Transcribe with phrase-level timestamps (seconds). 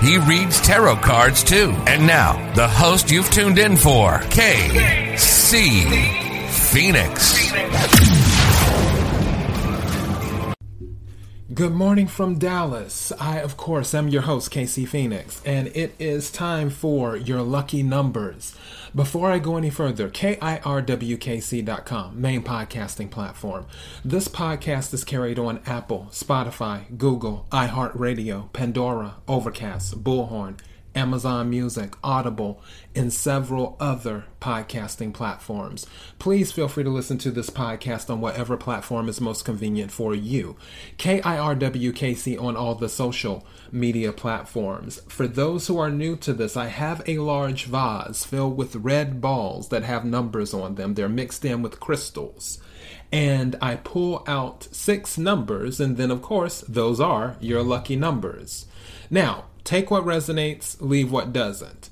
[0.00, 1.74] He reads tarot cards too.
[1.86, 5.60] And now, the host you've tuned in for, KC
[6.48, 8.39] Phoenix.
[11.60, 13.12] Good morning from Dallas.
[13.20, 17.82] I, of course, am your host, KC Phoenix, and it is time for your lucky
[17.82, 18.56] numbers.
[18.94, 23.66] Before I go any further, KIRWKC.com, main podcasting platform.
[24.02, 30.56] This podcast is carried on Apple, Spotify, Google, iHeartRadio, Pandora, Overcast, Bullhorn,
[30.94, 32.62] Amazon Music, Audible,
[32.94, 35.86] and several other podcasting platforms.
[36.18, 40.14] Please feel free to listen to this podcast on whatever platform is most convenient for
[40.14, 40.56] you.
[40.98, 45.00] KIRWKC on all the social media platforms.
[45.08, 49.20] For those who are new to this, I have a large vase filled with red
[49.20, 50.94] balls that have numbers on them.
[50.94, 52.58] They're mixed in with crystals.
[53.12, 58.66] And I pull out six numbers, and then, of course, those are your lucky numbers.
[59.10, 61.90] Now, Take what resonates, leave what doesn't.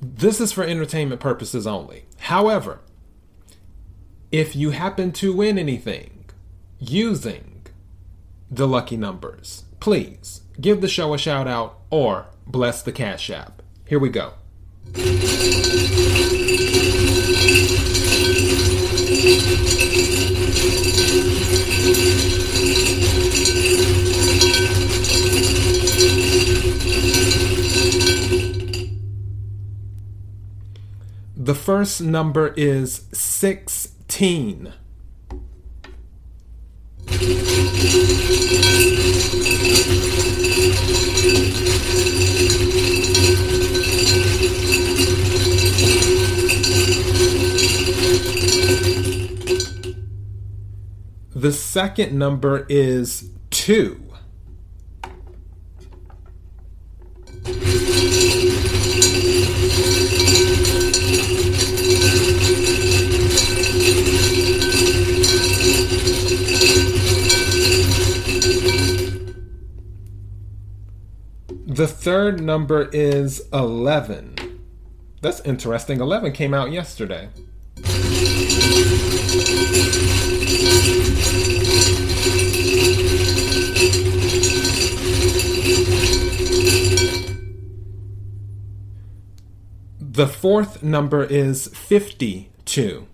[0.00, 2.04] This is for entertainment purposes only.
[2.18, 2.80] However,
[4.30, 6.26] if you happen to win anything
[6.78, 7.66] using
[8.50, 13.62] the lucky numbers, please give the show a shout out or bless the Cash App.
[13.86, 14.34] Here we go.
[31.38, 34.72] The first number is 16.
[51.34, 54.05] The second number is 2.
[71.76, 74.62] The third number is 11.
[75.20, 76.00] That's interesting.
[76.00, 77.28] 11 came out yesterday.
[90.00, 93.06] The fourth number is 52.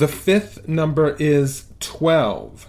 [0.00, 2.66] The fifth number is 12.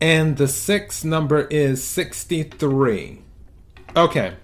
[0.00, 3.22] And the sixth number is 63.
[3.94, 4.34] Okay.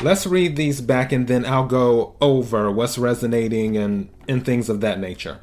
[0.00, 4.80] Let's read these back and then I'll go over what's resonating and, and things of
[4.80, 5.40] that nature.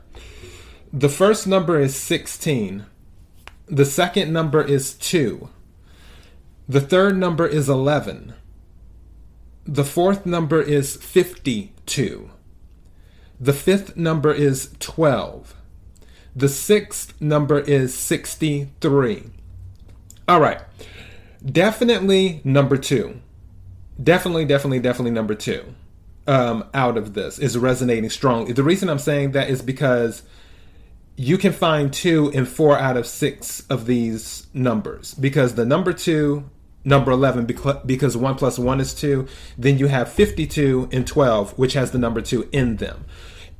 [0.93, 2.85] The first number is 16.
[3.67, 5.49] The second number is 2.
[6.69, 8.33] The third number is 11.
[9.66, 12.29] The fourth number is 52.
[13.39, 15.53] The fifth number is 12.
[16.33, 19.23] The sixth number is 63.
[20.27, 20.61] All right.
[21.45, 23.22] Definitely number two.
[24.02, 25.74] Definitely, definitely, definitely number two
[26.28, 28.53] um, out of this is resonating strongly.
[28.53, 30.24] The reason I'm saying that is because
[31.16, 35.94] you can find two in four out of six of these numbers because the number
[35.94, 36.50] two
[36.84, 37.46] number 11
[37.86, 39.28] because 1 plus 1 is 2
[39.58, 43.06] then you have 52 and 12 which has the number 2 in them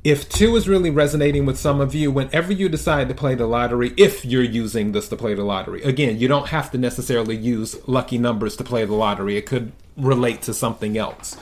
[0.06, 3.44] if 2 is really resonating with some of you whenever you decide to play the
[3.44, 7.34] lottery if you're using this to play the lottery again you don't have to necessarily
[7.34, 11.36] use lucky numbers to play the lottery it could relate to something else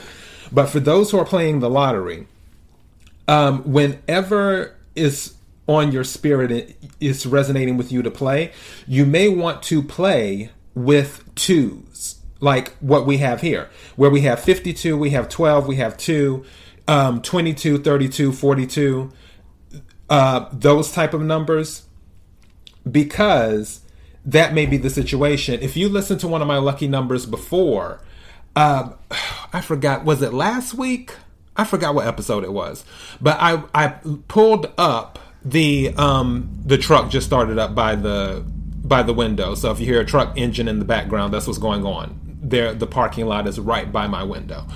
[0.51, 2.27] but for those who are playing the lottery
[3.29, 5.35] um, whenever is
[5.67, 8.53] on your spirit is resonating with you to play,
[8.87, 12.17] you may want to play with twos.
[12.41, 16.45] like what we have here, where we have 52, we have 12, we have 2,
[16.89, 19.13] um, 22, 32, 42,
[20.11, 21.87] uh, those type of numbers,
[22.91, 23.81] because
[24.25, 25.61] that may be the situation.
[25.63, 28.01] If you listen to one of my lucky numbers before,
[28.57, 28.91] uh,
[29.53, 31.13] I forgot, was it last week?
[31.57, 32.85] I forgot what episode it was,
[33.21, 33.89] but I I
[34.27, 38.45] pulled up the um the truck just started up by the
[38.85, 39.55] by the window.
[39.55, 42.21] So if you hear a truck engine in the background, that's what's going on.
[42.43, 44.67] There, the parking lot is right by my window.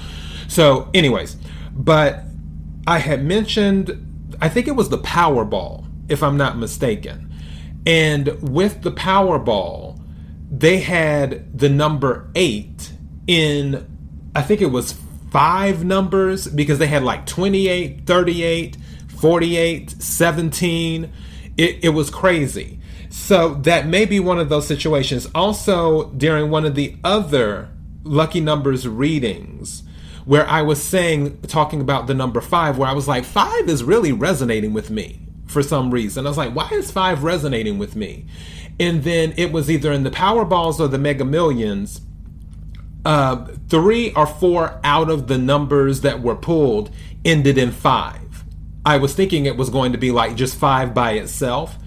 [0.49, 1.37] So, anyways,
[1.79, 2.25] but
[2.87, 7.33] I had mentioned, I think it was the Powerball, if I'm not mistaken.
[7.87, 10.01] And with the Powerball,
[10.51, 12.93] they had the number eight
[13.27, 13.87] in,
[14.35, 14.99] I think it was
[15.31, 18.77] five numbers because they had like 28, 38,
[19.21, 21.13] 48, 17.
[21.57, 22.81] It, it was crazy.
[23.11, 25.29] So that may be one of those situations.
[25.35, 27.71] Also, during one of the other
[28.03, 29.83] lucky numbers readings,
[30.29, 33.83] where I was saying, talking about the number five, where I was like, five is
[33.83, 36.27] really resonating with me for some reason.
[36.27, 38.27] I was like, why is five resonating with me?
[38.79, 42.03] And then it was either in the Powerballs or the Mega Millions.
[43.07, 46.91] Uh, three or four out of the numbers that were pulled
[47.25, 48.45] ended in five.
[48.85, 51.79] I was thinking it was going to be like just five by itself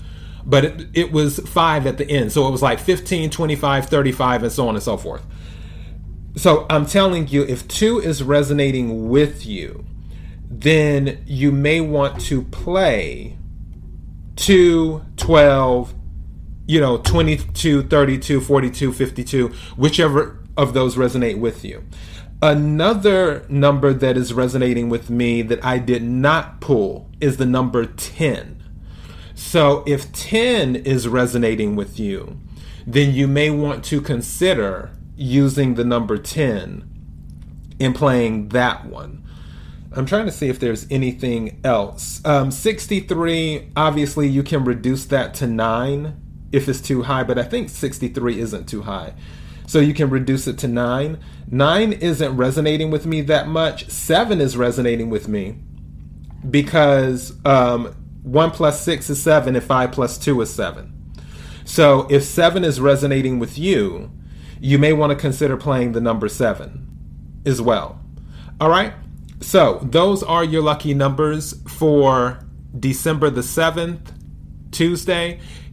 [0.44, 2.31] but it, it was five at the end.
[2.31, 5.23] So it was like 15, 25, 35, and so on and so forth.
[6.36, 9.86] So I'm telling you, if two is resonating with you,
[10.50, 13.38] then you may want to play
[14.38, 15.94] 2, 12,
[16.68, 21.83] you know, 22, 32, 42, 52, whichever of those resonate with you.
[22.42, 27.86] Another number that is resonating with me that I did not pull is the number
[27.86, 28.63] 10.
[29.36, 32.39] So if 10 is resonating with you,
[32.88, 36.88] then you may want to consider using the number 10
[37.79, 39.23] and playing that one.
[39.94, 42.21] I'm trying to see if there's anything else.
[42.25, 46.18] Um, 63, obviously, you can reduce that to 9
[46.51, 49.13] if it's too high, but I think 63 isn't too high.
[49.68, 51.19] So you can reduce it to 9.
[51.50, 53.89] 9 isn't resonating with me that much.
[53.89, 55.57] 7 is resonating with me
[56.50, 60.94] because um, 1 plus 6 is 7 and 5 plus 2 is 7.
[61.63, 64.12] So if 7 is resonating with you,
[64.61, 66.87] you may want to consider playing the number 7
[67.45, 67.99] as well.
[68.59, 68.93] All right?
[69.41, 72.39] So those are your lucky numbers for
[72.79, 74.13] December the 7th,
[74.69, 75.39] Tuesday.